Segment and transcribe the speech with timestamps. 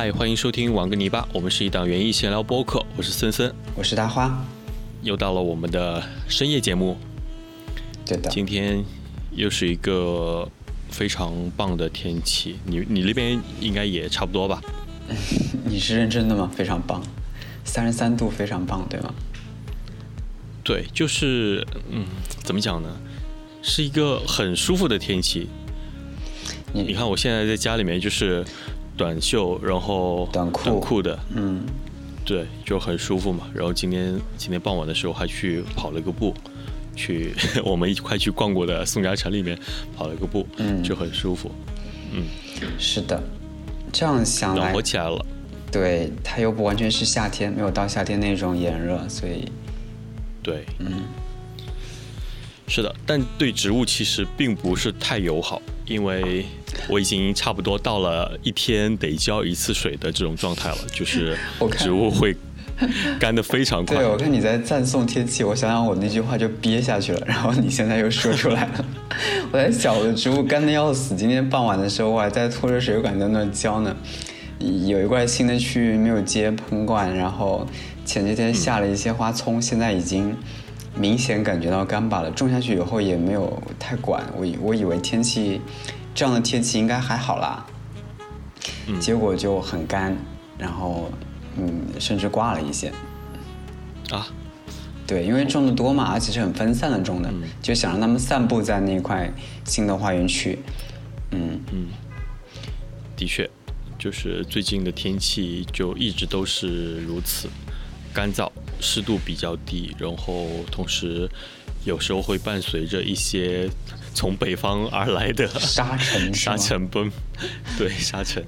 [0.00, 4.32] 嗨，欢迎收听玩个泥巴，我们是一档园艺闲聊播客，我是森森，我是大花，
[5.02, 6.96] 又到了我们的深夜节目，
[8.06, 8.84] 对的，今天
[9.32, 10.48] 又是一个
[10.88, 14.62] 非常棒的天气，你你那边应该也差不多吧？
[15.66, 16.48] 你是认真的吗？
[16.54, 17.02] 非常棒，
[17.64, 19.12] 三十三度非常棒，对吗？
[20.62, 22.06] 对，就是嗯，
[22.44, 22.88] 怎么讲呢？
[23.62, 25.48] 是一个很舒服的天气。
[26.72, 28.44] 你你看，我现在在家里面就是
[28.98, 30.64] 短袖，然后短裤。
[30.64, 31.64] 短裤的，嗯，
[32.26, 33.48] 对，就很舒服嘛。
[33.54, 36.34] 然后今天今天傍晚的时候还去跑了个步，
[36.96, 37.32] 去
[37.64, 39.56] 我们一块去逛过的宋家城里面
[39.96, 40.82] 跑了个步，嗯。
[40.82, 41.50] 就很舒服。
[42.12, 42.24] 嗯，
[42.78, 43.22] 是的，
[43.92, 45.24] 这样想来暖和，起来了。
[45.70, 49.44] 对，它又不完全是夏天，没有到夏天那种炎热，所以，
[50.42, 51.02] 对，嗯，
[52.68, 56.44] 是的，但对植物其实并不是太友好，因为
[56.88, 61.36] 我已经差不多到了一天得浇一次水的这种状态了，就是
[61.78, 62.36] 植物会
[63.18, 64.06] 干得非常快对，。
[64.06, 68.84] 我看你在赞颂天气，我想想我那句话就憋下去了，然后你现在又说出来了。
[69.50, 73.96] 我在想我的植物干得要死，今天傍晚的时候我还在拖着水管在那浇呢。
[74.60, 77.66] 有一块新的区域没有接喷灌，然后
[78.04, 80.36] 前几天下了一些花葱，现在已经
[80.98, 82.30] 明显感觉到干巴了。
[82.30, 85.60] 种下去以后也没有太管，我以我以为天气
[86.14, 87.64] 这样的天气应该还好啦，
[88.86, 90.16] 嗯结果就很干，
[90.58, 91.10] 然后
[91.56, 92.92] 嗯甚至挂了一些。
[94.10, 94.26] 啊，
[95.06, 99.30] 对，因为种的多嘛，而且是很分散的种的，就想让他们散布在那块
[99.64, 100.58] 新的花园区。
[101.30, 101.88] 嗯嗯，
[103.14, 103.48] 的确，
[103.98, 107.48] 就是最近的天气就一直都是如此，
[108.18, 111.30] 干燥，湿度比较低，然后同时
[111.84, 113.70] 有时候会伴随着一些
[114.12, 117.08] 从北方而来的沙尘 沙尘崩，
[117.78, 118.44] 对沙尘，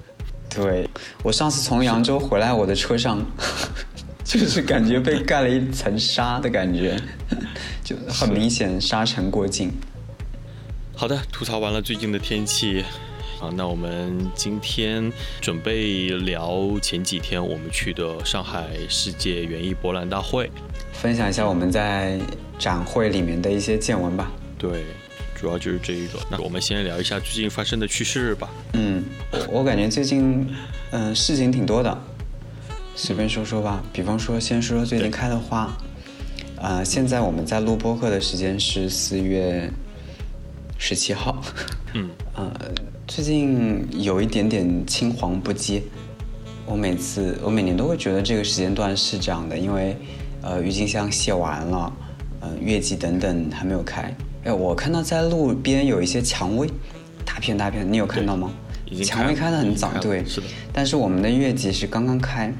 [0.52, 0.90] 对
[1.22, 3.24] 我上次从扬州回来，我的车上
[4.26, 7.00] 就是感觉被盖了一层沙的感觉，
[7.84, 9.72] 就很明显沙尘过境。
[10.96, 12.84] 好的，吐槽完了最近的天气，
[13.40, 20.50] 啊，那我们今天准备聊前几天我们去的上海世界园艺博览大会。
[20.92, 22.20] 分享一下我们在
[22.58, 24.30] 展会里面的一些见闻吧。
[24.58, 24.84] 对，
[25.34, 26.18] 主要就是这一个。
[26.30, 28.50] 那我们先聊一下最近发生的趣事吧。
[28.74, 29.02] 嗯，
[29.32, 30.46] 我我感觉最近
[30.90, 31.98] 嗯、事情挺多的，
[32.94, 33.82] 随便说说吧。
[33.90, 35.74] 比方说，先说说最近开的花。
[36.56, 39.70] 呃，现在我们在录播客的时间是四月
[40.76, 41.40] 十七号。
[41.94, 42.52] 嗯， 呃，
[43.10, 45.82] 最近有一点点青黄不接。
[46.64, 49.96] 我每次我每年都会觉得这个时间段是这样的，因为
[50.42, 51.92] 呃郁金香谢完了，
[52.38, 54.14] 呃月季等等还没有开。
[54.44, 56.70] 哎，我看到在路边有一些蔷薇，
[57.24, 58.48] 大片大片，你有看到吗？
[59.04, 60.46] 蔷薇开的很早对，是的。
[60.72, 62.54] 但是我们的月季是刚刚开，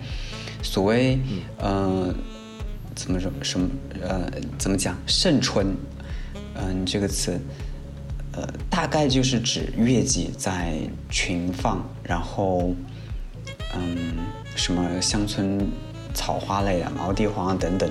[0.65, 1.17] 所谓
[1.59, 2.13] 呃
[2.97, 3.69] 怎么说什么
[4.03, 4.29] 呃
[4.59, 5.69] 怎么讲盛春，
[6.57, 7.39] 嗯、这个词，
[8.33, 12.75] 呃大概就是指月季在群放，然后
[13.75, 14.17] 嗯
[14.55, 15.67] 什么乡村
[16.13, 17.89] 草花类啊、毛地黄啊等等，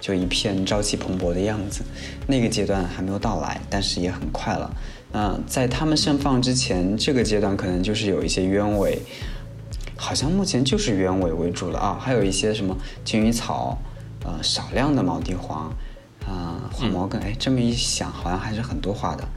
[0.00, 1.82] 就一片朝气蓬勃的样子。
[2.26, 4.70] 那个阶段还没有到来，但是也很快了。
[5.10, 9.00] 那在它们盛放之前，这个阶段可能就是有一些鸢尾，
[9.96, 13.78] 好像目前就是鸢尾为主了啊，还有一些什么金鱼草，
[14.24, 15.70] 呃，少量的毛地黄，
[16.26, 17.20] 啊、花毛根。
[17.20, 19.28] 哎，这么一想，好像还是很多花的。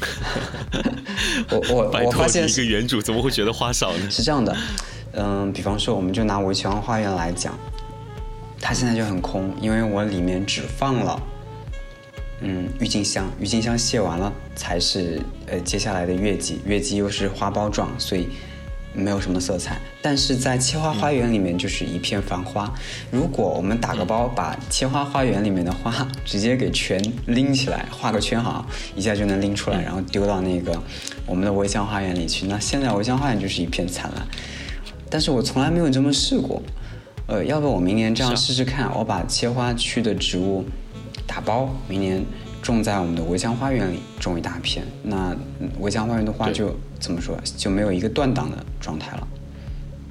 [1.50, 4.10] 我我我发现一个原主怎么会觉得花少呢？
[4.10, 4.56] 是这样的，
[5.12, 7.58] 嗯，比方说，我们就拿围墙花园来讲，
[8.60, 11.20] 它现在就很空，因为我里面只放了，
[12.40, 18.28] 嗯，郁金香，郁金香谢完了才是呃接下来的月季，月季又是花苞状，所以
[18.94, 19.80] 没有什么色彩。
[20.00, 22.72] 但是在切花花园里面就是一片繁花。
[23.10, 30.80] 如果我们打个包，把切花花园里面的花直接给全拎起来，画个圈好，一下就能拎出来，然后丢到那个
[31.26, 32.46] 我们的围墙花园里去。
[32.46, 34.26] 那现在围墙花园就是一片灿烂。
[35.10, 36.62] 但是我从来没有这么试过。
[37.26, 40.64] 呃，要不我明年这样试试看，我把切花区的植物
[41.26, 42.24] 打包，明年
[42.68, 44.84] 种在我们的围墙花园里，种一大片。
[45.02, 49.26] 那嗯围墙花园的花对就怎么说，就没有一个断档的状态了。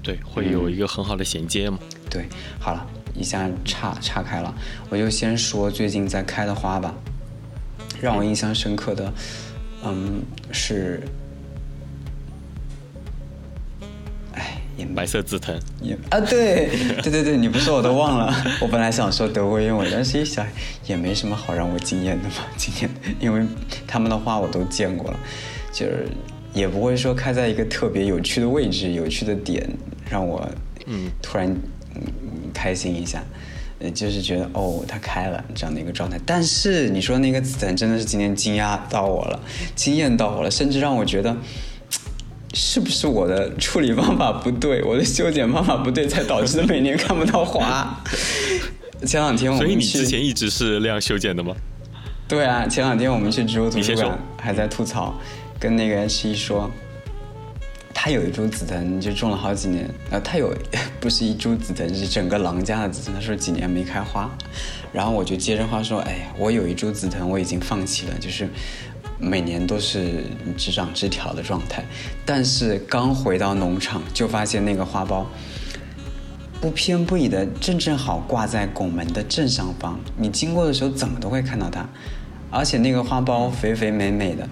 [0.01, 1.77] 对，会有一个很好的衔接嘛。
[2.09, 2.25] 对，
[2.59, 2.83] 好了，
[3.13, 4.51] 一下岔岔开了，
[4.89, 6.95] 我就先说最近在开的花吧。
[8.01, 9.13] 让我印象深刻的，
[9.83, 10.21] 嗯，
[10.51, 11.01] 是，
[14.78, 16.70] 也白色紫藤，也啊，对
[17.02, 18.32] 对对对，你不说我都忘了。
[18.62, 20.46] 我本来想说德国鸢尾，但是一想
[20.86, 22.46] 也没什么好让我惊艳的嘛。
[22.56, 22.90] 今年
[23.20, 23.44] 因为
[23.88, 25.20] 他们的花我都见过了，
[25.74, 26.08] 就是
[26.54, 29.68] 也不会说开在一个特别有趣的位置、有趣的点，
[30.10, 30.48] 让我
[30.86, 31.48] 嗯突然
[31.96, 32.02] 嗯
[32.54, 33.24] 开心一下，
[33.80, 36.20] 呃，就是觉得哦它开了这样的一个状态。
[36.24, 39.40] 但是你说那个紫藤真的是今天惊讶到我了，
[39.74, 41.36] 惊艳到我了，甚至让我觉得。
[42.59, 48.04] 是不是我的处理方法不对，我的修剪方法不对，才导致每年看不到花？
[49.06, 51.56] 前两天我们所以你之前一直是那样修剪的吗？
[52.27, 55.13] 对啊，前两天我们去植物图书馆，还在吐槽，
[55.59, 56.68] 跟那个 H 一说，
[57.94, 60.51] 他有一株紫藤就种了好几年，呃，他有
[61.00, 64.36] 不是一株紫藤，是整个郎家的紫藤，他说几年没开花，
[64.92, 68.50] 然后我就接着话说，哎呀，我有一株紫藤我已经放弃了，就是。
[69.19, 70.25] 每年都是
[70.58, 71.84] 只长枝条的状态，
[72.25, 75.25] 但是刚回到农场就发现那个花苞
[76.62, 81.88] 不偏不倚的正正好挂在拱门的正上方，你经过的时候怎么都会看到它，
[82.52, 84.48] 而且那个花苞肥肥美美的，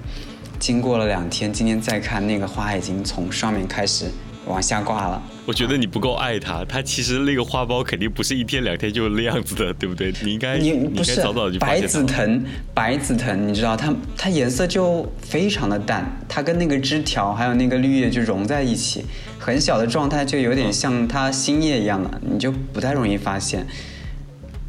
[0.59, 4.05] 经过了两天，今天再看那个花已经从上面开始。
[4.45, 6.63] 往下挂了，我觉得你不够爱它。
[6.65, 10.13] 它其实那个花苞肯定不是一天两天就那样子的，对不对？
[10.23, 11.19] 你应该你不是
[11.59, 12.43] 白紫藤，
[12.73, 19.03] 白紫藤，你知道它它颜色就非常的淡，它跟那个枝条还有那个绿叶就融在一起，
[19.39, 23.65] 很小的状态就有点像它新叶一样的，你就不太容易发现。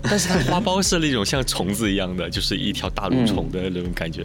[0.02, 4.24] 但是它花苞是那种像虫子一样的，就是一条大蠕虫的那种感觉。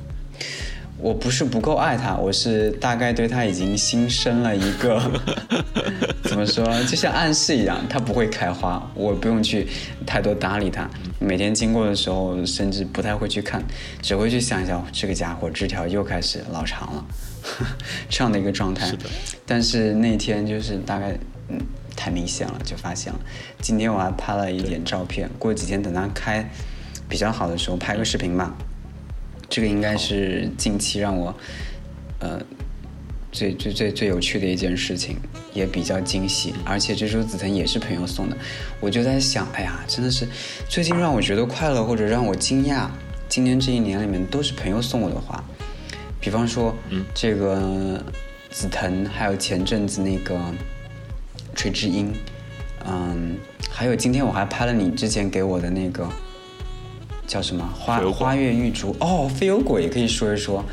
[1.01, 5.01] 我不是不够爱它，我是大概对它已经心生了一个，
[6.23, 9.67] 怎么说，就像暗示一样，它不会开花，我不用去
[10.05, 10.87] 太多搭理它。
[11.17, 13.63] 每天经过的时候，甚至不太会去看，
[14.03, 17.05] 只会去想一想，这个家伙枝条又开始老长了，
[18.07, 18.85] 这样的一个状态。
[18.85, 19.09] 是的。
[19.47, 21.17] 但是那天就是大概，
[21.49, 21.59] 嗯，
[21.95, 23.19] 太明显了，就发现了。
[23.59, 26.47] 今天我还拍了一点照片，过几天等它开
[27.09, 28.55] 比较好的时候，拍个视频吧。
[29.51, 31.35] 这个应该是近期让我，
[32.19, 32.41] 呃，
[33.33, 35.17] 最最最最有趣的一件事情，
[35.53, 36.53] 也比较惊喜。
[36.63, 38.37] 而且这株紫藤也是朋友送的，
[38.79, 40.25] 我就在想，哎呀，真的是
[40.69, 42.87] 最近让我觉得快乐或者让我惊讶，
[43.27, 45.43] 今年这一年里面都是朋友送我的花。
[46.21, 48.01] 比方说，嗯，这个
[48.51, 50.39] 紫藤，还有前阵子那个
[51.53, 52.13] 垂枝樱，
[52.85, 53.35] 嗯，
[53.69, 56.07] 还有今天我还拍了你之前给我的那个。
[57.31, 60.65] 叫什么花花月玉竹哦，飞油果也可以说一说。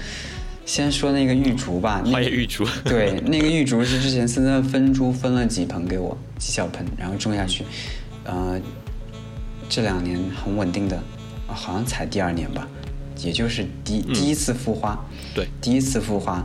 [0.66, 2.66] 先说那个玉竹吧，花月玉竹。
[2.84, 7.64] 对，那个玉竹是之前森森分株分了几盆给我，几小盆，然后种下去。
[8.24, 8.60] 呃，
[9.68, 11.00] 这两年很稳定的，
[11.46, 12.66] 好像才第二年吧，
[13.18, 14.98] 也就是第第一次复花。
[15.32, 16.44] 对，第一次复花，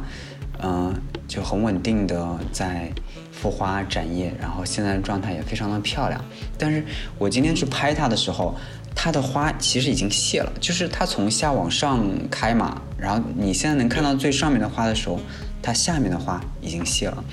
[0.61, 0.93] 嗯，
[1.27, 2.91] 就很稳定的在
[3.31, 6.23] 复花展叶，然后现在的状态也非常的漂亮。
[6.55, 6.85] 但是
[7.17, 8.55] 我今天去拍它的时候。
[8.95, 15.19] 它的花其实已经谢了，就是它从下往上开嘛，然后你现在能看到最上面的花的时候，
[15.61, 17.23] 它下面的花已经谢了。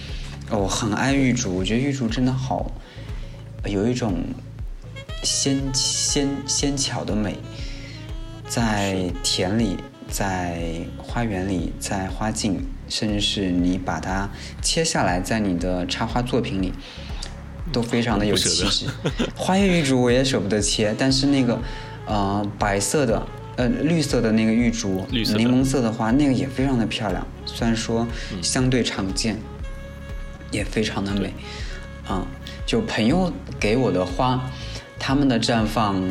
[0.50, 2.72] 我很爱玉竹，我觉得玉竹真的好，
[3.66, 4.24] 有一种
[5.22, 7.36] 纤纤纤巧的美，
[8.48, 9.76] 在田里，
[10.08, 10.58] 在
[10.98, 14.28] 花园里，在花径，甚至是你把它
[14.60, 16.72] 切下来，在你的插花作品里。
[17.72, 18.86] 都非常的有气质，
[19.36, 21.58] 花叶玉竹我也舍不得切，但是那个，
[22.06, 28.06] 呃，白色的，呃，绿色的那个玉竹，柠檬色的花，那个也非常的漂亮，虽然说
[28.42, 29.38] 相对常见，
[30.50, 31.32] 也非常的美，
[32.08, 32.26] 啊，
[32.66, 34.40] 就朋友给我的花，
[34.98, 36.02] 他们的绽放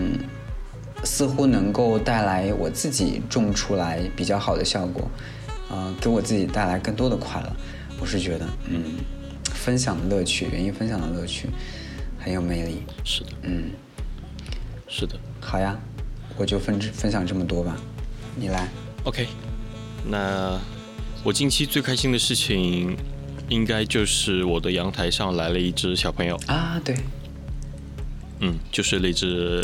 [1.04, 5.10] 似乎能够带来我自己种出来比较好的效果，
[5.70, 7.52] 呃，给我自己带来更多的快乐，
[8.00, 8.84] 我是觉得，嗯。
[9.60, 11.50] 分享的乐趣，愿意分享的乐趣，
[12.18, 12.84] 很有魅力。
[13.04, 13.72] 是的，嗯，
[14.88, 15.20] 是的。
[15.42, 15.78] 好呀，
[16.38, 17.76] 我就分分享这么多吧，
[18.36, 18.68] 你来。
[19.04, 19.28] OK，
[20.06, 20.58] 那
[21.24, 22.96] 我近期最开心的事情，
[23.50, 26.96] 应该就是我的阳台上来了一只小朋友啊，对，
[28.40, 29.64] 嗯，就是那只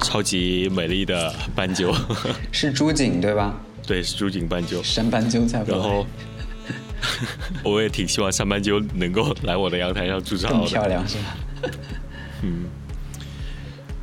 [0.00, 1.94] 超级美丽的斑鸠，
[2.50, 3.60] 是朱槿对吧？
[3.86, 6.04] 对，是朱槿斑鸠，山斑鸠才不然后。
[7.64, 11.36] 我也挺希望上班就能够来我的阳台上筑巢的，漂亮是吧？
[12.42, 12.64] 嗯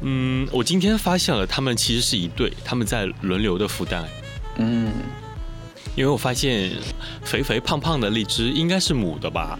[0.02, 4.08] 嗯，我今天发现了，他们其实是一对，他们在轮流的孵蛋。
[4.58, 4.92] 嗯，
[5.96, 6.72] 因为我发现
[7.24, 9.60] 肥肥胖胖的荔枝应该是母的吧，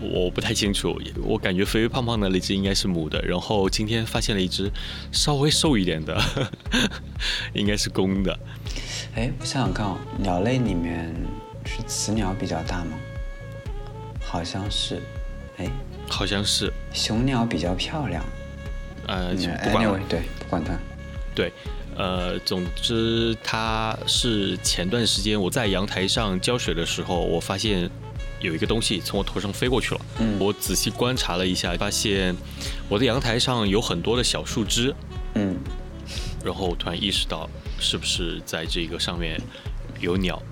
[0.00, 4.70] 我不太清楚，我感觉肥肥胖胖的荔枝应该是母的，然后今天发现了一只
[5.12, 6.18] 稍微瘦一点的，
[7.52, 8.38] 应该是公的。
[9.14, 11.14] 哎，我想想看哦，鸟类里面。
[11.66, 12.96] 是雌鸟比较大吗？
[14.20, 15.02] 好像是，
[15.58, 15.66] 哎，
[16.08, 16.72] 好像是。
[16.92, 18.24] 雄鸟比较漂亮。
[19.06, 20.76] 呃，不管对，不管它。
[21.34, 21.52] 对，
[21.96, 27.88] 呃，总之它是前段时间我在阳台上浇水的时候，我发现
[28.40, 30.00] 有一个东西从我头上飞过去了。
[30.18, 32.34] 嗯我仔细观察了一下，发现
[32.88, 34.94] 我的阳台上有很多的小树枝，
[35.34, 35.56] 嗯
[36.44, 39.40] 然后我突然意识到，是不是在这个上面
[40.00, 40.42] 有鸟？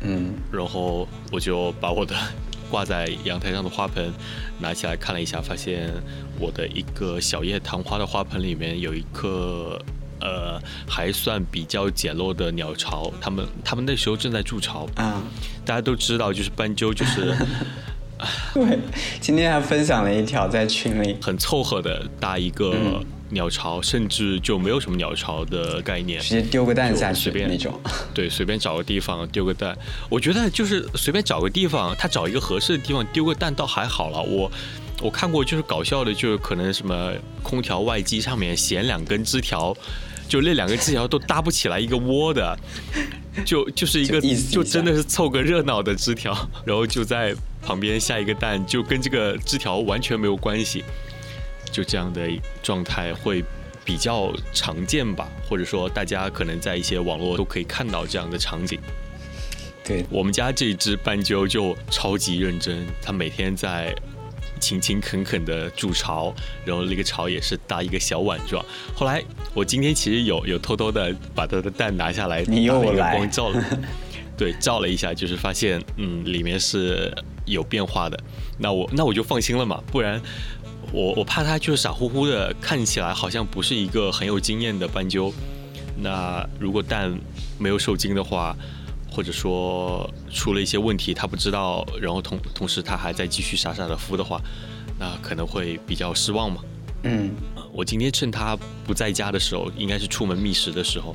[0.00, 0.34] 嗯。
[0.52, 2.14] 然后我就把我的
[2.70, 4.12] 挂在阳台上的花盆
[4.60, 5.90] 拿起来看了一下，发现
[6.38, 9.80] 我的一个小叶昙花的花盆里面有一颗
[10.20, 14.86] 呃还算比较简陋的鸟巢，他们他们那时候正在筑巢。
[14.96, 15.22] 啊，
[15.64, 17.34] 大家都知道，就是斑鸠就是
[18.52, 18.78] 对，
[19.20, 26.20] 今天还分享了一条在群里，很凑合的搭一个嗯鸟巢，甚至就没有什么鸟巢的概念。
[26.20, 27.78] 直接丢个蛋下去那种。
[28.14, 29.76] 对，随便找个地方丢个蛋。
[30.08, 34.22] 我觉得就是随便找个地方，他找一个合适的地方丢个蛋倒还好了。
[34.22, 34.50] 我
[35.02, 39.76] 我看过就是搞笑的，就是可能什么空调外机上面衔两根枝条，
[40.28, 42.58] 就那两根枝条都搭不起来一个窝的，
[43.44, 44.20] 就就是一个
[44.50, 50.82] 就真的是凑个热闹的枝条，然后就在旁边下一个蛋，就跟这个枝条完全没有关系。
[51.70, 52.28] 就这样的
[52.62, 53.44] 状态会
[53.84, 58.78] 比较常见吧，或者说大家可能在一些网络都可以看到这样的场景。
[59.84, 63.94] 对，我们家这只斑鸠就超级认真，它每天在
[64.60, 66.34] 勤勤恳恳的筑巢，
[66.64, 68.62] 然后那个巢也是搭一个小碗状。
[68.94, 69.22] 后来
[69.54, 73.64] 我今天其实有有偷偷的把它的蛋拿下来，你又打了一个来光照了，
[74.36, 77.10] 对，照了一下，就是发现嗯里面是
[77.46, 78.20] 有变化的。
[78.58, 80.20] 那我那我就放心了嘛，不然
[80.92, 85.32] 我我怕它就是傻乎乎的，看起来好像不是一个很有经验的斑鸠。
[86.00, 87.18] 那如果蛋
[87.58, 88.56] 没有受精的话，
[89.10, 94.40] 或者说出了一些问题，它不知道，然后同同时它还在继续傻傻的孵的话，
[94.98, 96.62] 那可能会比较失望嘛。
[97.04, 101.14] 嗯呃我今天趁它不在家的时候，应该是出门觅食的时候，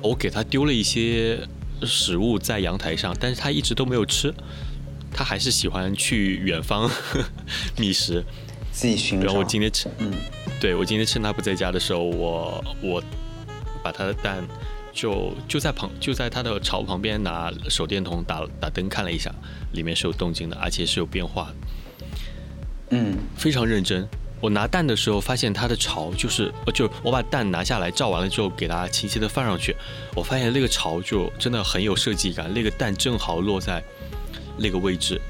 [0.00, 1.38] 我给它丢了一些
[1.84, 4.32] 食物在阳台上，但是它一直都没有吃，
[5.12, 6.90] 它还是喜欢去远方
[7.76, 8.24] 觅食。
[8.72, 9.26] 自己寻找。
[9.26, 10.10] 然后我今天趁，嗯
[10.60, 13.02] 对我今天趁他不在家的时候，我我
[13.82, 14.42] 把他的蛋
[14.92, 19.32] 就就在旁就在他的巢旁边拿手电筒打打灯看了一下，
[19.72, 21.54] 里面是有动静的，而且是有变化的。
[22.90, 24.08] 嗯非常认真。
[24.40, 29.72] 我拿蛋的时候发现它的巢就是，呃，就我把蛋拿下来照完了之后，给它清晰的放上去，
[30.16, 33.80] 我发现那个巢就真的很有设计感，那个蛋正好落在
[34.58, 35.20] 那个位置，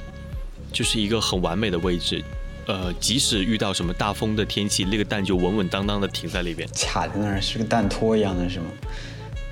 [0.72, 2.24] 就是一个很完美的位置。
[2.66, 6.68] 呃，即使遇到什么大风的天气，那个蛋就稳稳当当的停在那边。
[6.74, 8.66] 卡在那儿是个蛋托一样的是吗？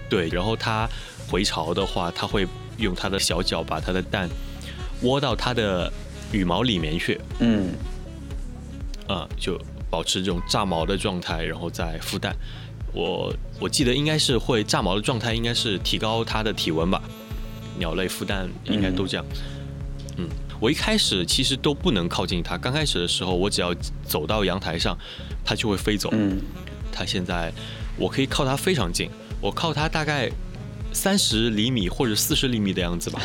[0.09, 0.89] 对，然后它
[1.29, 2.47] 回巢的话，它会
[2.79, 4.29] 用它的小脚把它的蛋
[5.03, 5.93] 窝到它的
[6.33, 7.73] 羽毛里面去，嗯
[9.09, 12.35] 啊、就保持这种炸毛的状态，然后再孵蛋。
[12.93, 17.03] 我我记得应该是会炸毛的状态，应该是提高它的体温吧。
[17.79, 19.25] 鸟类孵蛋应该都这样。
[20.17, 20.29] 嗯，
[20.61, 22.59] 我一开始其实都不能靠近它。
[22.59, 23.75] 刚开始的时候，我只要
[24.07, 24.97] 走到阳台上，
[25.45, 26.11] 它就会飞走。
[26.13, 26.41] 嗯
[26.93, 27.51] 它现在
[27.97, 29.09] 我可以靠它非常近，
[29.41, 30.31] 我靠它大概
[30.93, 33.23] 三十厘米或者四十厘米的样子吧，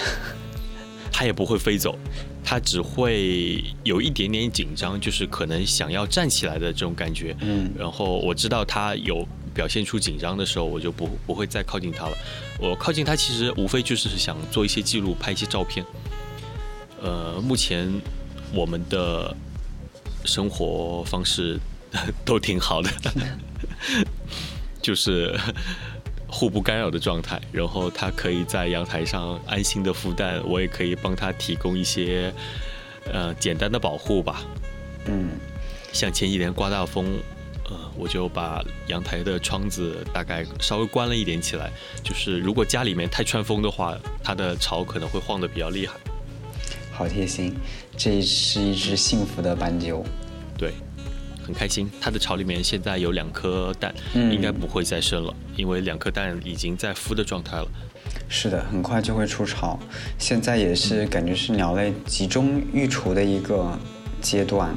[1.11, 1.97] 它也不会飞走，
[2.43, 7.35] 它只会有一点点紧张，就是可能想要站起来的这种感觉。
[7.41, 12.15] 嗯然后我知道它有表现出紧张的时候，我就不不会再靠近它了。
[12.59, 15.83] 我靠近它其实无非就是想做一些记录，拍一些照片。
[17.05, 17.87] 呃，目前
[18.51, 19.31] 我们的
[20.25, 21.59] 生活方式
[22.25, 22.89] 都挺好的，
[24.81, 25.39] 就是
[26.27, 27.39] 互不干扰的状态。
[27.51, 32.33] 然后它可以在阳台上安心的孵蛋，我也可以帮它提供一些
[33.13, 34.41] 呃简单的保护吧。
[35.05, 35.29] 嗯
[35.93, 37.05] 像前几天刮大风，
[37.69, 41.71] 呃，我就把阳台的窗子大概稍微关了一点起来，
[42.03, 45.93] 就是如果家里面太穿风的话，它的巢可能会晃得比较厉害。
[46.95, 47.53] 好贴心，
[47.97, 50.01] 这是一只幸福的斑鸠。
[50.57, 50.71] 对，
[51.45, 51.91] 很开心。
[51.99, 57.67] 它的巢里面现在有两颗蛋，嗯应该不会再生了，因为两颗蛋已经在孵的状态了。
[58.29, 59.77] 是的，很快就会出巢。
[60.17, 63.77] 现在也是感觉是鸟类集中育雏的一个
[64.21, 64.73] 阶段。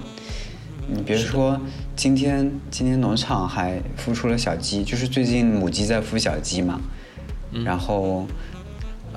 [0.89, 1.61] 你比如说，
[1.95, 6.81] 今天今天农场还孵出了小鸡，就是最近母鸡在孵小鸡嘛。
[7.65, 8.27] 然后，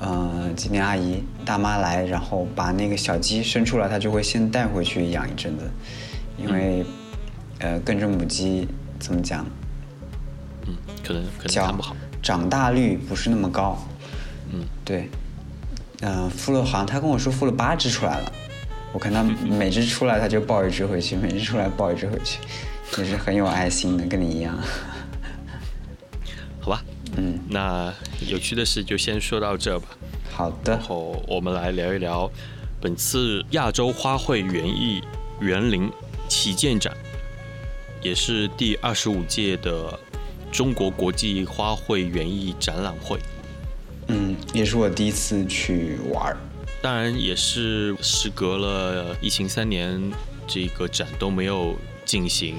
[0.02, 5.70] 呃，今天阿姨大妈来，然后把那个小鸡生出来，她就会先带回去养一阵子，
[6.36, 6.84] 因为，
[7.60, 8.66] 呃，跟着母鸡
[8.98, 9.46] 怎么讲，
[10.66, 10.74] 嗯，
[11.06, 11.94] 可能可能叫看不好。
[12.20, 13.78] 长大率不是那么高。
[14.52, 15.08] 嗯，对，
[16.00, 18.32] 嗯、孵了好像他跟我说孵了八只出来了，
[18.92, 22.40] 我看他每只出来他就抱一只回去，每只出来抱一只回去，
[22.98, 24.58] 也是很有爱心的，跟你一样。
[26.58, 26.82] 好吧，
[27.16, 27.92] 嗯，那
[28.28, 29.88] 有趣的事就先说到这吧。
[30.30, 32.30] 好的然，后我们来聊一聊
[32.80, 35.02] 本次亚洲花卉园艺
[35.40, 35.90] 园林
[36.28, 36.96] 旗舰展，
[38.02, 39.98] 也是第二十五届的
[40.50, 43.18] 中国国际花卉园艺展览会。
[44.08, 46.36] 嗯，也是我第一次去玩儿。
[46.80, 50.10] 当然，也是时隔了疫情三年，
[50.48, 52.56] 这个展都没有进行，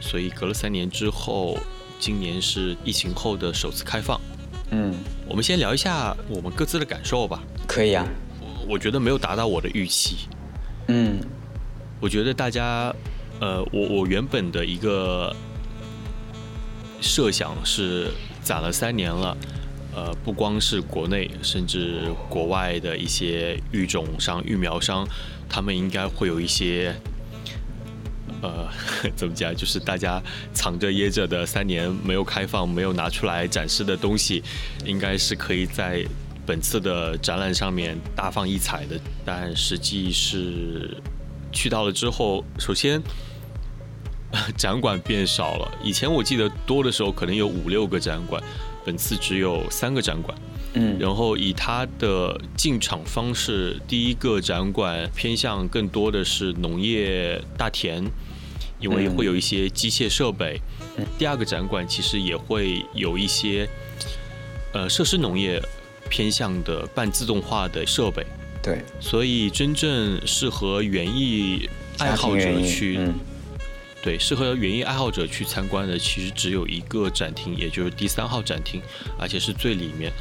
[0.00, 1.58] 所以隔了三年之后，
[2.04, 4.20] 今年是疫情后的首次开放。
[4.72, 4.92] 嗯，
[5.26, 7.42] 我们先聊一下我们各自的感受吧。
[7.66, 8.06] 可以啊。
[8.68, 10.28] 我觉得没有达到我的预期。
[10.88, 11.18] 嗯，
[12.02, 12.94] 我觉得大家，
[13.40, 15.34] 呃，我我原本的一个
[17.00, 18.10] 设想是
[18.42, 19.34] 攒了三年了，
[19.96, 25.08] 呃，不光是国内，甚至国外的一些育种商、育苗商，
[25.48, 26.94] 他们应该会有一些，
[28.44, 28.68] 呃，
[29.16, 30.22] 怎么讲，就是大家
[30.52, 34.42] 藏着掖着的三年没有开放、没有拿出来展示的东西，
[34.84, 36.04] 应该是可以在。
[36.46, 40.94] 本次的展览上面大放异彩的，但实际是
[41.50, 43.02] 去到了之后，首先
[44.54, 45.78] 展馆变少了。
[45.82, 48.42] 以前我记得多的时候可能有五六个展馆，
[48.84, 50.36] 本次只有三个展馆。
[50.74, 58.04] 嗯，然后以它的进场方式，第一个展馆偏向更多的是农业大田，
[58.84, 60.60] 因为会有一些机械设备。
[61.18, 63.68] 第二个展馆其实也会有一些
[64.72, 65.60] 呃设施农业。
[66.10, 68.24] 偏向的半自动化的设备，
[68.62, 73.00] 对，所以真正适合园艺爱好者去，
[74.02, 78.82] 对，适合园艺爱好者去参观的，其实只有一个展厅，也就是第三号展厅，
[79.18, 80.12] 而且是最里面。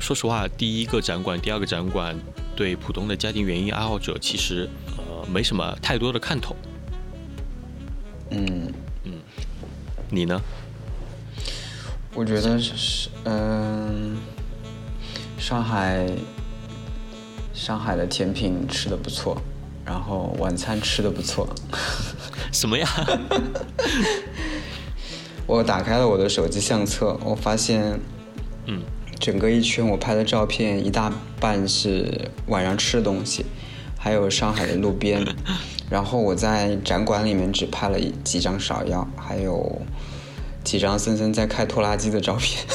[0.00, 2.18] 说实话，第一个展馆、第二个展馆
[2.56, 6.56] 对普通的家庭园艺爱好者其实呃没什么太多的看头。
[8.30, 8.72] 嗯
[9.04, 9.12] 嗯，
[10.10, 10.40] 你呢？
[12.14, 14.16] 我觉得是嗯。
[15.38, 16.04] 上海，
[17.54, 19.40] 上海的甜品吃的不错，
[19.84, 21.46] 然后晚餐吃的不错。
[22.50, 22.88] 什么呀？
[25.46, 28.00] 我打开了我的手机相册，我发现，
[28.64, 28.82] 嗯，
[29.20, 33.44] 整个一圈我拍的照片一大半是晚上吃的东西，
[33.96, 35.24] 还有上海的路边。
[35.88, 39.80] 然后我在展馆里面只拍了几张芍药，还有
[40.64, 42.66] 几张森森在开拖拉机的照片。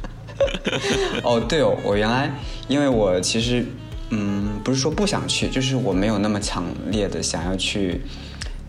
[1.22, 2.30] 哦，对哦，我原来
[2.66, 3.66] 因为我其实，
[4.08, 8.00] 嗯，不是说不想去，就是我没有那么强烈的想要去，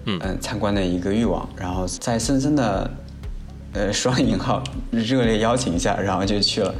[0.05, 1.47] 嗯参观的一个欲望。
[1.55, 2.91] 然后在森森的，
[3.73, 6.75] 呃，双引号热烈邀请下，然后就去了。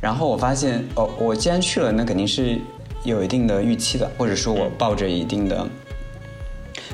[0.00, 2.56] 然后我发现，哦，我既然去了，那肯定是
[3.02, 5.68] 有一定的预期的，或者说我抱着一定的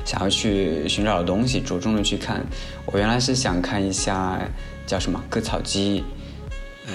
[0.03, 2.45] 想要去寻找的东西，着重的去看。
[2.85, 4.41] 我原来是想看一下
[4.85, 6.03] 叫什么割草机。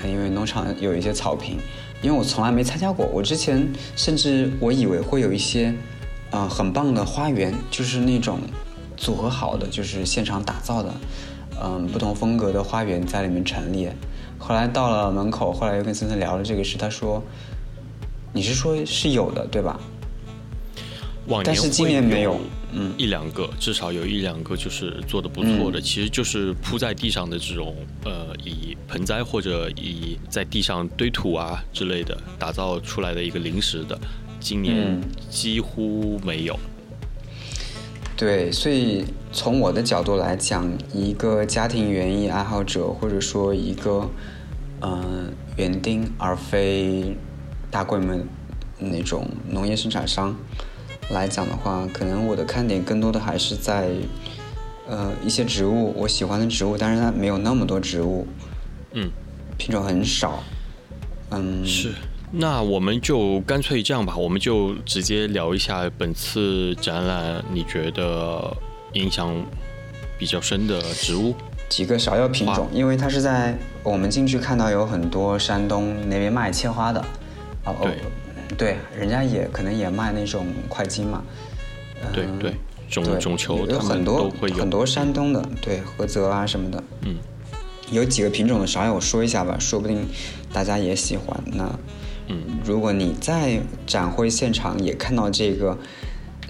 [0.05, 1.59] 因为农场有一些草坪，
[2.01, 5.75] 因为我从来没参加过，我之前甚至我以为会有一些，
[6.31, 8.39] 呃，很棒的花园，就是那种
[8.97, 10.95] 组合好的，就是现场打造的，
[11.61, 13.93] 嗯，不同风格的花园在里面陈列。
[14.39, 17.21] 后来到了门口，后来又跟森森聊了这个事，他说，
[18.33, 19.81] 你是说是有的，对吧？
[21.43, 22.39] 但是今年没有。
[22.73, 33.99] 嗯，一两个，至少有一两个就是做的不错的，其实就是铺在地上的这种，呃，以盆栽或者以在地上堆土啊之类的打造出来的一个临时的，
[34.39, 36.59] 今年几乎没有。
[38.17, 44.09] 对，所以从我的角度来讲，一个家庭园艺爱好者，或者说一个
[44.83, 47.17] 嗯园丁，而非
[47.71, 48.15] 大规模
[48.79, 50.37] 那种农业生产商。
[51.11, 53.91] 来讲的话，可能我的看点更多的还是在，
[54.89, 58.27] 呃，一些植物，我喜欢的植物，但是它没有那么多植物，
[58.93, 59.11] 嗯，
[59.59, 60.43] 品种很少，
[61.31, 61.93] 嗯，是，
[62.31, 68.57] 那我们就干脆这样吧，我们就直接聊一下本次展览，你觉得
[68.93, 69.35] 影响
[70.19, 71.35] 比较深的植物？
[71.69, 77.05] 几个芍药品种，因为它是在我们进去看到有很多山东那边卖切花的，
[77.65, 77.99] 哦，对。
[78.59, 81.23] 对，人家也可能也卖那种快金嘛，
[82.13, 82.55] 对对，
[82.89, 87.17] 种种球有很多有很多山东的，对菏泽啊什么的，嗯，
[87.91, 90.05] 有几个品种的芍药我说一下吧，说不定
[90.53, 91.41] 大家也喜欢。
[91.47, 91.79] 那，
[92.29, 95.79] 嗯，如果你在展会现场也看到这个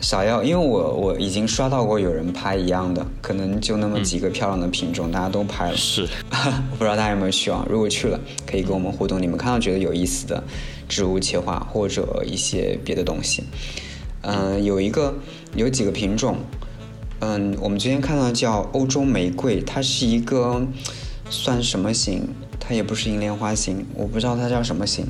[0.00, 7.66] 芍药，因为我我已经刷到过有人拍一样的，可能就那么几个漂亮的品种，大家都拍了，是， 我不知道大家有没有去啊？
[7.68, 10.42] 如果去了，可以跟我们互动，你们看到觉得有意思的。
[10.90, 13.44] 植物切花或者一些别的东西，
[14.22, 15.14] 嗯，有一个
[15.54, 16.38] 有几个品种，
[17.20, 20.66] 嗯，我们今天看到叫欧洲玫瑰，它是一个
[21.30, 22.28] 算什么型？
[22.58, 25.06] 它也不是银莲花型，我不知道它叫什么型。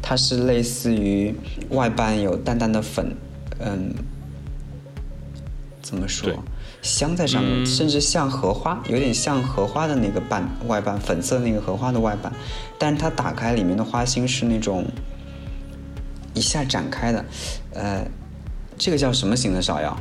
[0.00, 1.34] 它是类似于
[1.70, 3.16] 外瓣有淡淡的粉，
[3.58, 3.92] 嗯，
[5.82, 6.30] 怎么说？
[6.80, 12.32] 镶在上面，甚至像荷花，有点像荷花的那个瓣外瓣，粉色那个荷花的外瓣，
[12.78, 14.84] 但是它打开里面的花心是那种
[16.34, 17.24] 一下展开的，
[17.72, 18.06] 呃，
[18.76, 19.96] 这个叫什么型的芍药？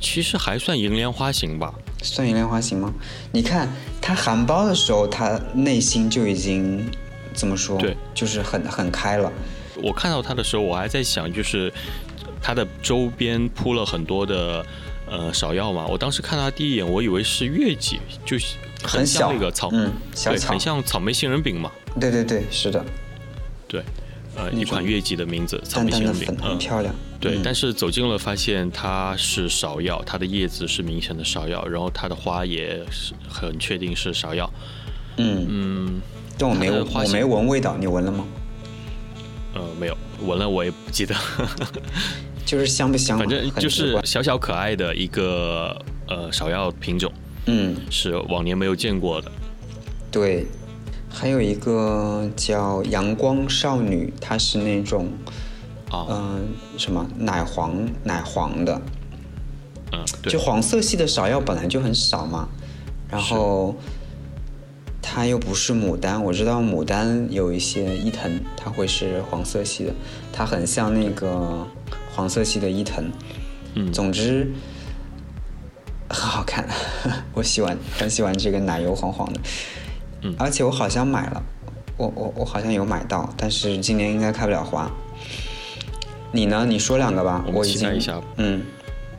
[0.00, 1.74] 其实还算银莲花型吧。
[2.02, 2.92] 算银莲花型吗？
[3.32, 3.68] 你看
[4.02, 6.86] 它含苞的时候，它内心就已经
[7.32, 7.78] 怎么说？
[7.78, 9.32] 对，就是很很开了。
[9.82, 11.72] 我看到它的时候，我还在想，就是
[12.42, 14.64] 它的周边铺了很多的
[15.08, 15.86] 呃芍药嘛。
[15.86, 19.90] 我当时看到它第一眼，我以为是月季，就是很像那个草，嗯，
[20.24, 21.72] 对，很像草莓杏仁饼嘛。
[21.98, 22.84] 对对对，是的。
[23.66, 23.82] 对，
[24.36, 26.94] 呃，一款月季的名字，草莓杏仁饼，很漂亮。
[27.20, 34.52] 对，但是走近了发现它是芍药，它的叶子是明显的芍药，然后它的花也是很确定是芍药。
[35.16, 36.00] 嗯嗯，
[36.36, 38.26] 但我没我没闻味道，你闻了吗？
[39.54, 41.14] 呃，没有，闻了我也不记得。
[42.44, 43.18] 就是香不香？
[43.18, 47.10] 反正就是小小可爱的一个呃芍药品种。
[47.46, 49.30] 嗯，是往年没有见过的。
[50.10, 50.46] 对，
[51.14, 55.08] 还有一个叫阳光少女，她是那种。
[56.10, 58.82] 嗯，什么奶黄奶黄的，
[59.92, 62.48] 嗯，就黄色系的芍药本来就很少嘛，
[63.08, 63.76] 然后
[65.00, 69.94] 它又不是牡丹，我知道牡丹有一些伊藤，它会是黄色系的，
[70.32, 71.64] 它很像那个
[72.12, 73.04] 黄色系的伊藤，
[73.74, 74.50] 嗯，总之
[76.08, 76.68] 很好看，
[77.34, 79.38] 我喜欢很喜欢这个奶油黄黄的，
[80.24, 81.42] 嗯，而且我好像买了，
[81.96, 84.90] 我我我好像有买到，但是今年应该开不了花。
[86.32, 86.66] 你呢？
[86.68, 88.20] 你说两个吧，我期待一下。
[88.38, 88.60] 嗯，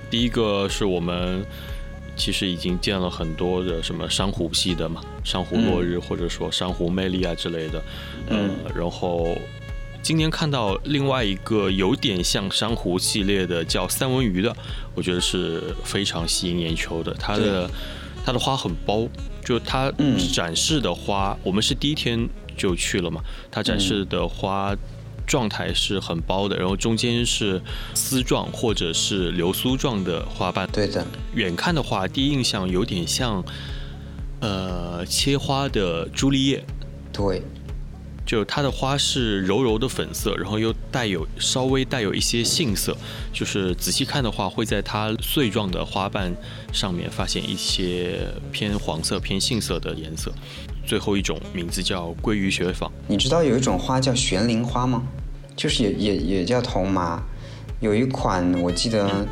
[0.09, 1.45] 第一个是我们
[2.17, 7.81] 其实已经见了很多的什么珊瑚系的嘛，珊瑚落日或者说珊瑚魅力啊之类的。
[8.27, 9.37] 嗯，然后
[10.01, 14.53] 今年看到另外一个有点像珊瑚系列的叫三文鱼的，
[14.93, 17.13] 我觉得是非常吸引眼球的。
[17.13, 17.69] 它的
[18.25, 19.07] 它的花很包，
[19.45, 19.89] 就它
[20.33, 22.27] 展示的花，我们是第一天
[22.57, 24.75] 就去了嘛，它展示的花。
[25.27, 27.59] 状态是很包的，然后中间是
[27.95, 30.69] 丝状或者是流苏状的花瓣。
[30.71, 31.03] 对的，
[31.33, 33.43] 远看的话，第一印象有点像，
[34.39, 36.63] 呃，切花的朱丽叶。
[37.11, 37.41] 对，
[38.25, 42.97] 就它的花是柔柔的粉色，然后又带有稍微带有一些杏色，
[43.31, 46.33] 就是仔细看的话，会在它穗状的花瓣
[46.73, 50.33] 上面发现一些偏黄色、偏杏色的颜色。
[50.85, 52.91] 最后一种名字叫鲑鱼雪纺。
[53.07, 55.03] 你知道有一种花叫悬铃花吗？
[55.55, 57.23] 就是也也也叫铜麻。
[57.79, 59.27] 有一款我记得，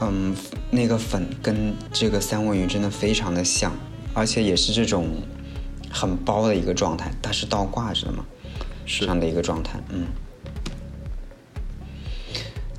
[0.00, 0.34] 嗯，
[0.70, 3.72] 那个粉跟这个三文鱼真的非常的像，
[4.14, 5.08] 而且也是这种
[5.92, 8.24] 很包的一个状态，它是倒挂着的嘛，
[8.86, 9.78] 是这样的一个状态。
[9.90, 10.06] 嗯，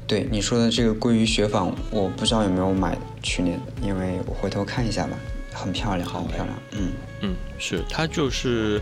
[0.07, 5.17] 对你说的这个鲑鱼雪纺，我不知道有没有买去年，因为我回头看一下吧。
[5.55, 6.49] 很漂亮，很漂亮。
[6.71, 8.81] 嗯嗯，是它就是，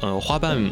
[0.00, 0.70] 呃，花瓣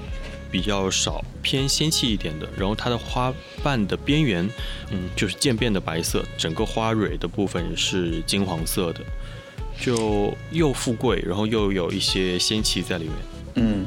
[0.48, 2.48] 比较少，偏仙气一点的。
[2.57, 4.48] 然后它的花瓣的边缘，
[4.90, 6.24] 嗯，就是渐变的白色。
[6.38, 9.00] 整个花蕊的部分是金黄色的，
[9.80, 13.14] 就又富贵，然后又有一些仙气在里面。
[13.56, 13.87] 嗯，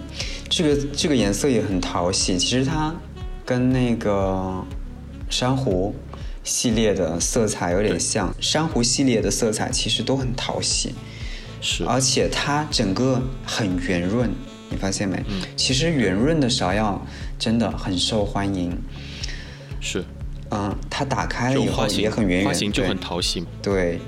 [0.50, 2.38] 这个这个颜色也很讨喜。
[2.38, 2.95] 其实它
[3.45, 4.63] 跟那个
[5.30, 5.93] 珊瑚
[6.43, 10.93] 系列的色彩有点像，珊瑚系列的色彩其实都很讨喜。
[11.60, 14.30] 是，而且它整个很圆润，
[14.69, 15.21] 你发现没？
[15.28, 17.04] 嗯，其实圆润的芍药
[17.39, 18.71] 真的很受欢迎。
[19.82, 20.06] 是，
[20.52, 23.43] 嗯，它打开了以后也很圆圆，花型就很讨喜。
[23.62, 24.00] 对，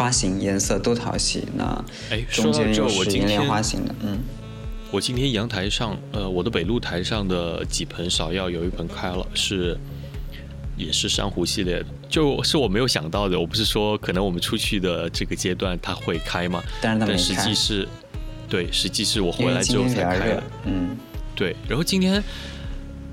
[0.00, 1.44] 花型颜色都讨喜。
[1.54, 4.18] 那哎，中间又是银莲花型的，嗯。
[4.90, 9.76] 我今天阳台上，呃，我的北露台上的几盆芍药有一盆开了，是。
[10.76, 13.38] 也是珊瑚系列的，就是我没有想到的。
[13.38, 16.62] 我不是说可能我们出去的这个阶段它会开吗？
[16.80, 17.86] 但是实际是，
[18.48, 20.42] 对，实际是我回来之后才开的。
[20.64, 20.96] 嗯，
[21.34, 21.54] 对。
[21.68, 22.22] 然后今天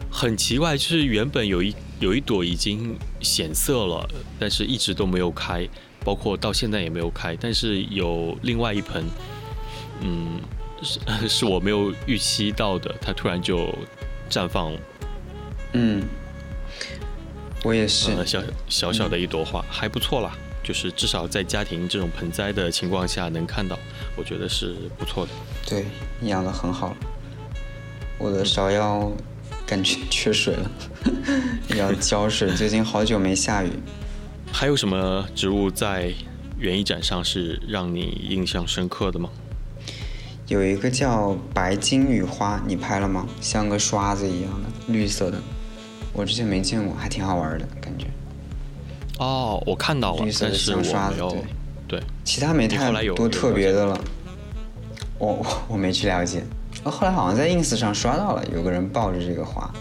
[0.10, 4.08] 很奇怪，就是原本有一有一朵已经显色了，
[4.40, 5.68] 但是一直都没有开，
[6.08, 7.36] 包括到现在也没有开。
[7.36, 9.04] 但是有另外一盆，
[10.00, 10.40] 嗯，
[10.82, 13.68] 是是我没有预期到的，它突然就
[14.30, 14.72] 绽放。
[15.74, 16.02] 嗯。
[17.64, 20.32] 我也是，小小小的一朵花还不错啦，
[20.64, 23.78] 就是至少在家庭这种盆栽的情况下能看到，
[24.16, 25.32] 我觉得是不错的。
[25.68, 25.86] 对，
[26.22, 26.96] 养的很好。
[28.18, 29.12] 我的芍药
[29.66, 30.72] 感觉缺水了，
[31.76, 32.56] 要浇水。
[32.56, 33.72] 最近好久没下雨。
[34.52, 36.14] 还有什么植物在
[36.58, 39.30] 园艺展上是让你印象深刻的吗？
[40.48, 43.28] 有一个叫白金羽花，你拍了吗？
[43.42, 45.40] 像个刷子一样的，绿色的。
[46.14, 48.08] 我之前没见过，还挺好玩的感觉。
[49.20, 51.44] 哦，我看到了绿，色的刷子对。
[51.88, 54.00] 对，其他没太多特别的了。
[55.20, 56.44] 我我我没去了解。
[56.84, 59.72] 后来好像在 ins 上刷到了，有个人抱着这个花。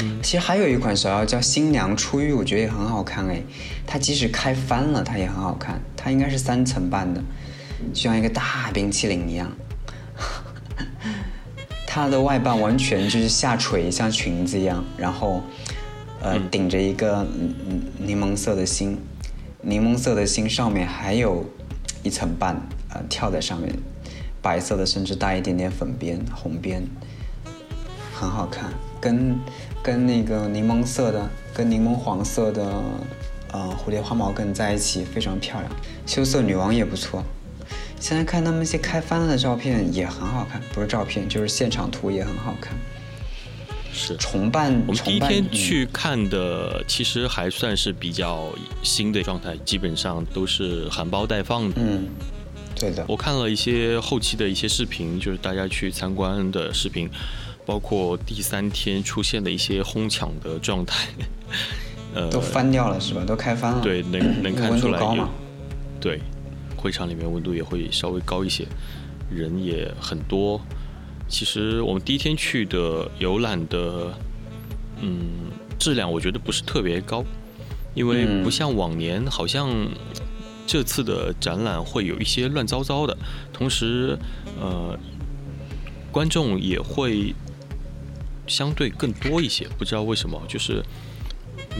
[0.00, 3.42] 嗯，其实还有一款手摇叫新娘出浴，我觉得也很好看哎。
[3.86, 5.80] 它即使开翻了，它也很好看。
[5.96, 7.22] 它应该是三层半的，
[7.92, 9.50] 就像一个大冰淇淋一样。
[11.86, 15.42] 它的外半完全就是下垂，像裙子一样，然后
[16.20, 18.98] 呃顶着一个嗯嗯柠檬色的心，
[19.62, 21.44] 柠檬色的心上面还有
[22.02, 23.72] 一层半呃跳在上面，
[24.42, 26.82] 白色的甚至带一点点粉边红边，
[28.12, 29.34] 很好看，跟
[29.86, 32.82] 跟那个柠檬色的跟柠檬黄色的
[33.52, 35.70] 呃蝴蝶花毛茛在一起非常漂亮，
[36.04, 37.22] 羞涩女王也不错。
[38.00, 42.76] 现在看他们一些开翻了的照片也很好看，不是照片就是现场图也很好看。
[43.92, 44.16] 是。
[44.16, 51.76] 重办，我们第一天去看的，其实还算是比较新的状态，基本上都是含苞待放的。
[51.76, 52.08] 嗯，
[52.74, 57.08] 对的，我看了一些后期的一些视频，就是大家去参观的视频，
[57.66, 61.08] 包括第三天出现的一些哄抢的状态，
[62.14, 63.24] 呃，都翻掉了是吧？
[63.26, 63.80] 都开翻了。
[63.82, 65.28] 对，能能看出来有度高嘛。
[66.00, 66.20] 对，
[66.76, 68.64] 会场里面温度也会稍微高一些，
[69.28, 70.60] 人也很多。
[71.28, 74.14] 其实我们第一天去的游览的，
[75.00, 77.24] 嗯，质量我觉得不是特别高，
[77.94, 79.68] 因为嗯不像往年，好像
[80.68, 83.16] 这次的展览会有一些乱糟糟的，
[83.52, 84.16] 同时，
[84.60, 84.96] 呃，
[86.12, 87.34] 观众也会
[88.46, 90.82] 相对更多一些，不知道为什么，就是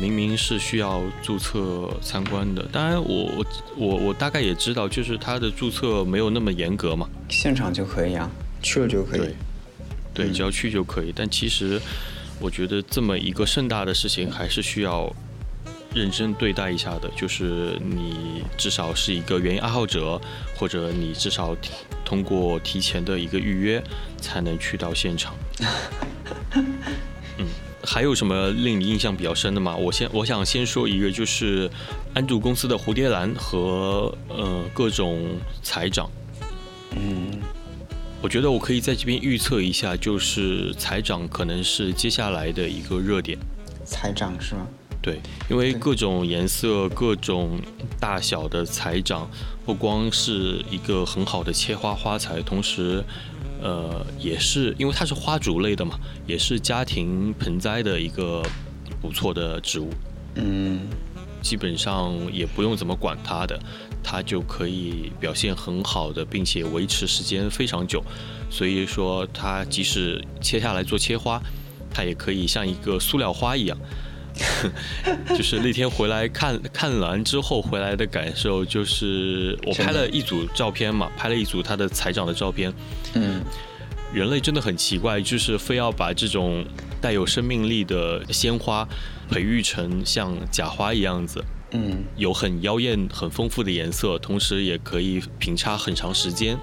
[0.00, 8.30] 明明是需要注册参观的，当然我我我我大概也知道，就是它的注册没有那么严格嘛，现场就可以啊，
[8.62, 9.34] 去了就可以对。，
[10.14, 11.12] 对，嗯只要去就可以。
[11.14, 11.80] 但其实
[12.40, 15.14] 我觉得这么一个盛大的事情，还是需要
[15.96, 17.10] 认真对待一下的。
[17.16, 20.20] 就是你至少是一个园艺爱好者，
[20.54, 21.56] 或者你至少
[22.04, 23.82] 通过提前的一个预约，
[24.20, 25.34] 才能去到现场。
[27.38, 27.46] 嗯，
[27.82, 29.74] 还有什么令你印象比较深的吗？
[29.74, 31.70] 我先我想先说一个，就是
[32.14, 36.10] 安度公司的蝴蝶兰和呃各种彩长。
[36.92, 37.40] 嗯，
[38.22, 43.38] 我觉得我可以在这边预测一下，就是彩长可能是接下来的一个热点。
[43.84, 44.66] 彩长是吗？
[45.06, 47.60] 对，因为各种颜色、各种
[48.00, 49.30] 大小的彩掌，
[49.64, 53.04] 不光是一个很好的切花花材，同时，
[53.62, 58.42] 呃，也是因为它是花烛类的嘛，也是家庭盆栽的一个
[59.00, 59.90] 不错的植物。
[60.34, 60.80] 嗯，
[61.40, 63.56] 基本上也不用怎么管它的，
[64.02, 68.02] 它就可以表现很好的，并且维持时间非常久。
[68.50, 71.40] 所以说，它即使切下来做切花，
[71.92, 73.78] 它也可以像一个塑料花一样。
[75.36, 82.72] 就是那天回来看看完之后回来的感受，就是我拍了一组照片嘛，拍了一组他的彩长的照片。
[83.14, 83.42] 嗯，
[84.12, 86.64] 人类真的很奇怪，就是非要把这种
[87.00, 88.86] 带有生命力的鲜花
[89.30, 91.42] 培育成像假花一样子。
[91.72, 96.56] 嗯，有很妖艳、很丰富的颜色，同时也可以平插很长时间，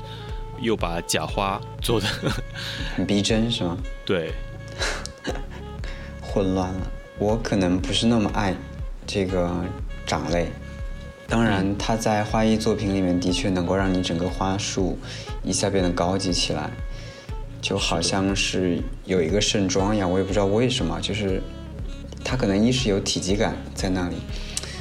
[0.62, 2.08] 又把假花做的
[2.96, 3.78] 很逼真是吗？
[4.06, 4.32] 对，
[6.22, 6.92] 混乱了。
[7.20, 8.56] 我可能不是那么爱
[9.06, 9.52] 这个
[10.06, 10.48] 掌类，
[11.28, 14.98] 当然，它在花艺作品里面的确能够让你整个花束
[15.44, 16.70] 一下变得高级起来，
[17.62, 20.12] 就好像是有一个盛装一样。
[20.12, 21.42] 我也不知道为什么，就是
[22.24, 24.16] 它可能一是有体积感在那里，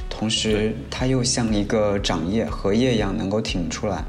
[0.08, 4.04] 同时它又像一个掌叶、荷叶一样能够挺出来，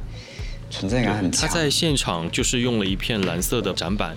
[0.70, 1.56] 存在感很他强。
[1.56, 4.16] 在现场就是用了一片蓝色的展板，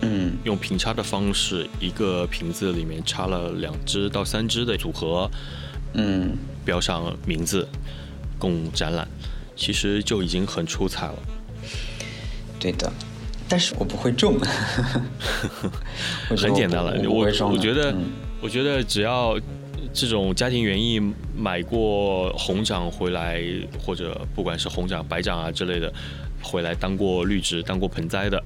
[0.00, 0.36] 嗯。
[0.44, 5.30] 用平插的方式，一个瓶子里面插了两只到三只的组合，
[5.94, 7.68] 嗯，标上名字，
[8.38, 9.06] 供展览，
[9.56, 11.18] 其实就已经很出彩了。
[12.58, 12.92] 对的。
[13.50, 14.38] 但是我不会种，
[16.28, 18.10] 很简单了，我我觉得，嗯。
[18.40, 19.36] 我觉得只要
[19.92, 21.00] 这种家庭园艺
[21.34, 23.42] 买过红掌回来，
[23.80, 25.92] 或者不管是红掌、白掌啊之类的，
[26.42, 28.40] 回来当过绿植、当过盆栽的，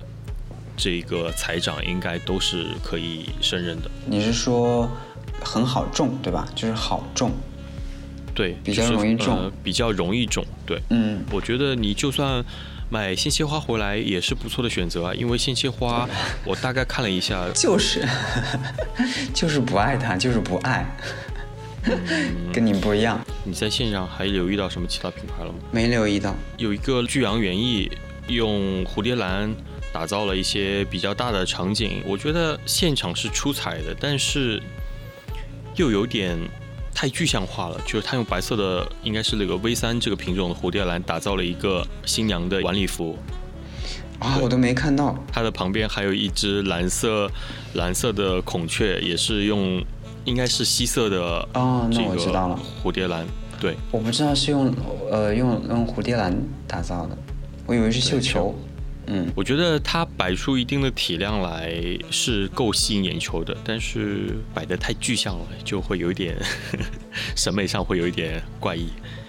[0.76, 3.90] 这个财长应该都是可以胜任的。
[4.06, 4.90] 你是说
[5.42, 6.48] 很好种对吧？
[6.54, 7.32] 就是好种，
[8.34, 10.44] 对，比较容易种呃，比较容易种。
[10.66, 12.44] 对，嗯，我觉得你就算
[12.88, 16.08] 买鲜切花回来也是不错的选择啊，因为鲜切花
[16.44, 18.06] 我大概看了一下，就是
[19.34, 20.86] 就是不爱它，就是不爱，
[21.84, 25.58] 嗯跟你不一样，你在线上还留意到什么其他品牌了吗？
[25.70, 26.34] 没留意到。
[26.56, 27.90] 有一个巨阳园艺
[28.28, 29.52] 用蝴蝶兰
[29.92, 32.02] 打造了一些比较大的场景。
[32.06, 34.62] 我觉得现场是出彩的，但是
[35.76, 36.38] 又有点
[36.94, 37.80] 太具象化了。
[37.84, 43.16] 就是他用白色的，应该是那个 V 三这个品种的蝴蝶兰，打造了一个新娘的晚礼服。
[44.18, 45.16] 啊，我都没看到。
[45.32, 47.30] 它的旁边还有一只蓝色
[47.74, 49.84] 蓝色的孔雀，也是用
[50.24, 51.20] 应该是西色的
[51.54, 53.26] 哦，那我知道了，蝴蝶兰。
[53.60, 54.72] 对，我不知道是用
[55.10, 57.18] 呃用用蝴蝶兰打造的，
[57.66, 58.54] 我以为是绣球。
[59.06, 61.74] 嗯，我觉得它摆出一定的体量来
[62.10, 66.36] 是够吸引眼球的，但是摆的太具象了，就会有一点
[67.36, 68.88] 审美上会有一点怪异。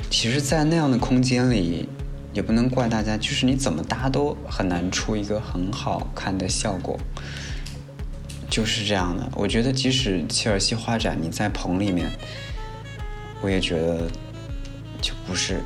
[0.09, 1.87] 其实，在那样的空间里。
[2.33, 6.99] 也不能怪大家，就是你怎么搭都很难出一个很好看的效果，
[8.49, 9.31] 就是这样的。
[9.35, 12.11] 我觉得即使切尔西画展，你在棚里面，
[13.39, 14.09] 我也觉得
[14.99, 15.61] 就不是。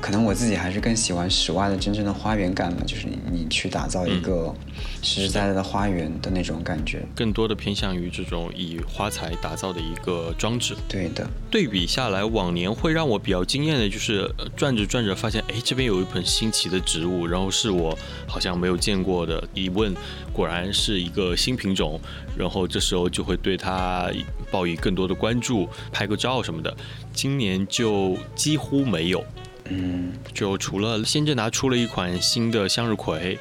[0.00, 4.54] 可能我自己还是更喜欢室外的真正的花园感嘛，就是你你去打造一个
[5.02, 10.74] 实实在在的花园的那种感觉，更多的偏向于这种以花材打造的一个装置。
[10.88, 19.94] 对的，对比下来，往年会让我比较惊艳的就是转着转着发现，哎，这边有一盆新奇的植物，然后是我好像没有见过的，一问
[20.32, 22.00] 果然是一个新品种，
[22.36, 24.10] 然后这时候就会对它
[24.50, 26.74] 报以更多的关注，拍个照什么的。
[27.12, 29.22] 今年就几乎没有。
[29.68, 33.38] 嗯，就除了仙正达出了一款新的向日葵，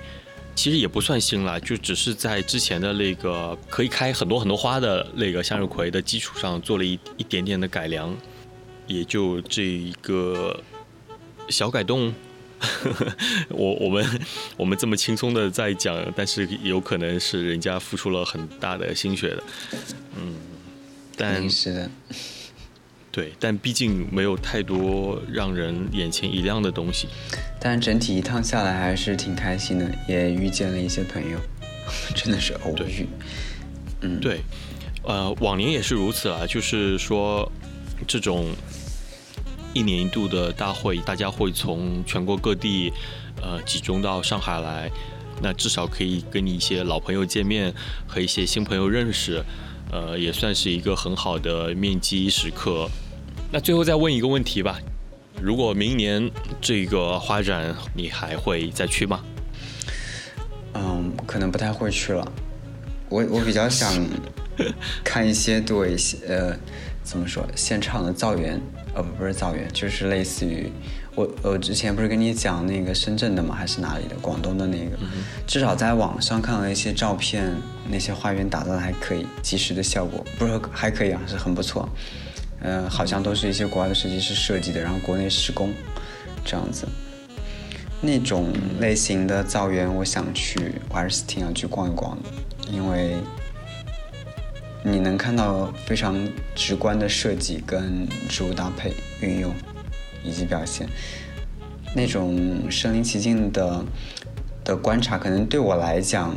[0.56, 8.16] 其实也不算新了，就只是在之前的那个可以开很多很多花的那个向日葵的基础上做了一一点点的改良，
[8.88, 10.62] 也就这一个
[11.50, 12.14] 小改动。
[13.50, 14.22] 我我们
[14.56, 19.44] 我们这么轻松的在讲，但是有可能是人家付出了很大的心血的，
[20.16, 20.36] 嗯，
[21.18, 21.90] 但是。
[23.12, 27.10] 对，但毕竟没有太多让人眼前一亮的东西。
[27.60, 31.38] 但整体一趟下来还是挺开心的，也遇见了一些朋友，
[32.16, 33.06] 真的是偶遇。
[34.00, 34.40] 嗯，对，
[35.04, 37.52] 呃，往年也是如此啊，就是说
[38.08, 38.48] 这种
[39.74, 42.94] 一年一度的大会，大家会从全国各地
[43.42, 44.90] 呃集中到上海来，
[45.42, 47.74] 那至少可以跟你一些老朋友见面，
[48.08, 49.44] 和一些新朋友认识。
[49.90, 52.90] 呃，也算是一个很好的面基时刻。
[53.52, 54.80] 那最后再问一个问题吧：
[55.42, 59.24] 如果明年这个花展，你还会再去吗？
[60.74, 62.26] 嗯，可能不太会去了。
[63.10, 63.92] 我我比较想
[65.04, 65.96] 看一些对
[66.28, 66.58] 呃，
[67.04, 68.62] 怎么说，现场的造园，
[68.94, 70.72] 呃，不不是造园，就是类似于。
[71.16, 73.54] 我我之前不是跟你讲那个深圳的吗？
[73.54, 74.16] 还是哪里的？
[74.22, 74.98] 广东的那个，
[75.46, 77.54] 至少在网上看到一些照片，
[77.90, 81.88] 那些花园打造的还可以，及时的效果不是还可以啊，是很不错。
[82.62, 85.74] 呃，好像都是一些国外的设计师设计的，然后国内施工，
[86.46, 86.88] 这样子。
[88.00, 93.18] 那种类型的造园，我想去，我还是挺想去逛一逛的，因为
[94.84, 96.18] 你能看到非常
[96.56, 99.54] 直观的设计跟植物搭配运用。
[100.24, 100.88] 以及表现，
[101.96, 103.86] 那种身临其境的
[104.64, 106.36] 的观察，可能对我来讲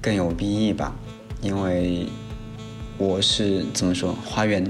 [0.00, 0.94] 更有裨益吧，
[1.40, 2.06] 因为
[2.98, 4.64] 我是怎么说花园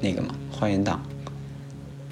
[0.00, 1.02] 那个嘛，花园党。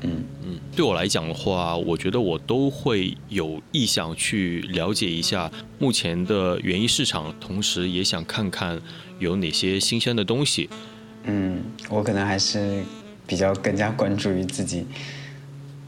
[0.04, 8.80] 嗯嗯，对我来讲的话，我觉得我都会有意向去了解一下目前的园艺市场，同时也想看看
[9.20, 10.68] 有哪些新鲜的东西。
[11.22, 12.82] 嗯，我可能还是
[13.28, 14.84] 比较更加关注于自己。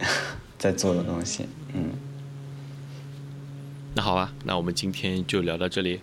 [0.59, 1.91] 在做的东西，嗯，
[3.95, 6.01] 那好吧，那我们今天就聊到这里。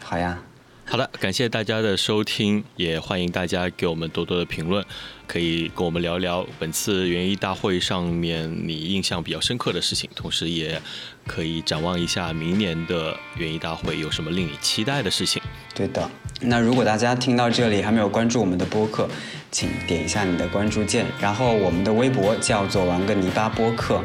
[0.00, 0.42] 好呀，
[0.90, 4.84] 好的，感谢大家的收听，也欢迎大家给我们多多的评论，
[5.24, 10.82] 可以跟我们聊聊本次园艺大会上面你印象比较深刻的事情，同时也
[11.28, 15.40] 可以展望一下明年的园艺大会有什么令你期待的事情。
[15.76, 16.10] 对的，
[16.40, 19.08] 那如果大家听到这里还没有关注我们的播客。
[19.52, 24.02] 请点一下你的关注键，然后我们的微博叫做“玩个泥巴播客”，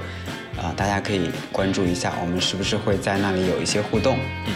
[0.57, 4.17] 啊，大家可以关注一下，我们是不是会在那里有一些互动？
[4.47, 4.53] 嗯，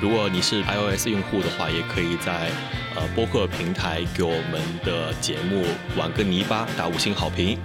[0.00, 2.50] 如果你是 iOS 用户的话，也可以在
[2.96, 5.64] 呃播客平台给我们的节目
[5.96, 7.58] “玩个泥巴”打五星好评。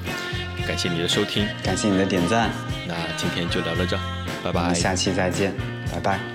[0.68, 2.50] 感谢你的收听，感谢你的点赞。
[2.88, 3.98] 那今天就聊到这，
[4.44, 5.54] 拜拜，下期再见，
[5.92, 6.35] 拜拜。